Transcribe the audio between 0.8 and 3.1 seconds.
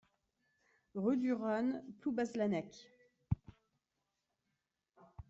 Rue du Rhun, Ploubazlanec